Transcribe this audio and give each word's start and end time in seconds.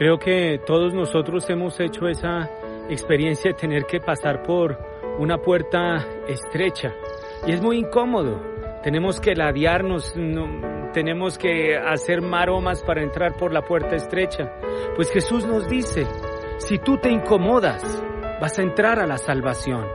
Creo 0.00 0.18
que 0.18 0.58
todos 0.64 0.94
nosotros 0.94 1.44
hemos 1.50 1.78
hecho 1.78 2.08
esa 2.08 2.48
experiencia 2.88 3.50
de 3.50 3.58
tener 3.58 3.84
que 3.84 4.00
pasar 4.00 4.42
por 4.42 4.78
una 5.18 5.36
puerta 5.36 6.06
estrecha 6.26 6.94
y 7.46 7.52
es 7.52 7.60
muy 7.60 7.76
incómodo. 7.76 8.40
Tenemos 8.82 9.20
que 9.20 9.34
ladearnos, 9.34 10.14
tenemos 10.94 11.36
que 11.36 11.76
hacer 11.76 12.22
maromas 12.22 12.82
para 12.82 13.02
entrar 13.02 13.36
por 13.36 13.52
la 13.52 13.60
puerta 13.60 13.94
estrecha. 13.94 14.50
Pues 14.96 15.12
Jesús 15.12 15.46
nos 15.46 15.68
dice, 15.68 16.06
si 16.56 16.78
tú 16.78 16.96
te 16.96 17.10
incomodas, 17.10 18.02
vas 18.40 18.58
a 18.58 18.62
entrar 18.62 19.00
a 19.00 19.06
la 19.06 19.18
salvación. 19.18 19.86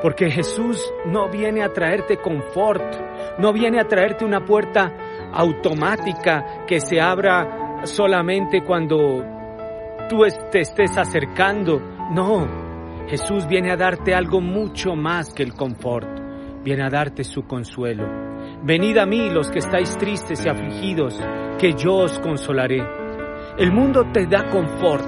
Porque 0.00 0.30
Jesús 0.30 0.82
no 1.04 1.28
viene 1.28 1.62
a 1.62 1.74
traerte 1.74 2.16
confort, 2.16 3.36
no 3.38 3.52
viene 3.52 3.80
a 3.80 3.86
traerte 3.86 4.24
una 4.24 4.46
puerta 4.46 4.96
automática 5.34 6.64
que 6.66 6.80
se 6.80 7.02
abra 7.02 7.65
solamente 7.86 8.62
cuando 8.62 9.24
tú 10.08 10.18
te 10.50 10.60
estés 10.60 10.96
acercando. 10.96 11.80
No, 12.12 12.46
Jesús 13.08 13.46
viene 13.46 13.70
a 13.70 13.76
darte 13.76 14.14
algo 14.14 14.40
mucho 14.40 14.94
más 14.94 15.32
que 15.32 15.42
el 15.42 15.54
confort, 15.54 16.08
viene 16.62 16.84
a 16.84 16.90
darte 16.90 17.24
su 17.24 17.42
consuelo. 17.42 18.04
Venid 18.62 18.98
a 18.98 19.06
mí 19.06 19.30
los 19.30 19.50
que 19.50 19.58
estáis 19.58 19.96
tristes 19.96 20.44
y 20.44 20.48
afligidos, 20.48 21.20
que 21.58 21.72
yo 21.74 21.94
os 21.94 22.18
consolaré. 22.18 22.82
El 23.58 23.72
mundo 23.72 24.04
te 24.12 24.26
da 24.26 24.48
confort, 24.50 25.06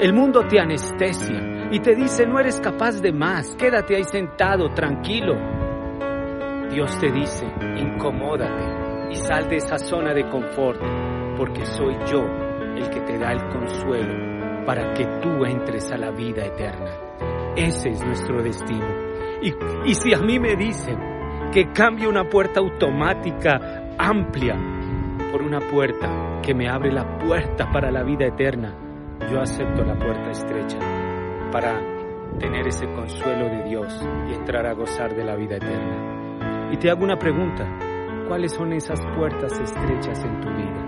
el 0.00 0.12
mundo 0.12 0.46
te 0.46 0.60
anestesia 0.60 1.68
y 1.70 1.80
te 1.80 1.94
dice 1.94 2.26
no 2.26 2.38
eres 2.38 2.60
capaz 2.60 3.00
de 3.00 3.12
más, 3.12 3.56
quédate 3.56 3.96
ahí 3.96 4.04
sentado, 4.04 4.68
tranquilo. 4.70 5.34
Dios 6.70 6.98
te 6.98 7.10
dice, 7.10 7.46
incomódate 7.78 9.10
y 9.10 9.14
sal 9.14 9.48
de 9.48 9.56
esa 9.56 9.78
zona 9.78 10.12
de 10.12 10.28
confort, 10.28 10.80
porque 11.38 11.64
soy 11.64 11.96
yo 12.10 12.24
el 12.76 12.90
que 12.90 13.00
te 13.00 13.16
da 13.16 13.32
el 13.32 13.48
consuelo 13.48 14.64
para 14.66 14.92
que 14.92 15.06
tú 15.22 15.44
entres 15.46 15.90
a 15.92 15.96
la 15.96 16.10
vida 16.10 16.44
eterna. 16.44 16.90
Ese 17.56 17.90
es 17.90 18.04
nuestro 18.04 18.42
destino. 18.42 18.86
Y, 19.40 19.54
y 19.86 19.94
si 19.94 20.12
a 20.12 20.18
mí 20.18 20.38
me 20.40 20.56
dicen 20.56 20.98
que 21.52 21.70
cambie 21.72 22.08
una 22.08 22.28
puerta 22.28 22.60
automática 22.60 23.94
amplia 23.96 24.56
por 25.30 25.42
una 25.42 25.60
puerta 25.60 26.40
que 26.42 26.54
me 26.54 26.68
abre 26.68 26.92
la 26.92 27.18
puerta 27.18 27.70
para 27.72 27.90
la 27.92 28.02
vida 28.02 28.26
eterna, 28.26 28.74
yo 29.30 29.40
acepto 29.40 29.84
la 29.84 29.96
puerta 29.96 30.30
estrecha 30.30 30.78
para 31.52 31.80
tener 32.38 32.66
ese 32.66 32.86
consuelo 32.86 33.46
de 33.46 33.62
Dios 33.62 34.06
y 34.28 34.34
entrar 34.34 34.66
a 34.66 34.74
gozar 34.74 35.14
de 35.14 35.24
la 35.24 35.36
vida 35.36 35.56
eterna. 35.56 36.70
Y 36.72 36.76
te 36.78 36.90
hago 36.90 37.04
una 37.04 37.16
pregunta, 37.16 37.64
¿cuáles 38.26 38.52
son 38.52 38.72
esas 38.72 39.00
puertas 39.16 39.58
estrechas 39.58 40.24
en 40.24 40.40
tu 40.40 40.48
vida? 40.50 40.87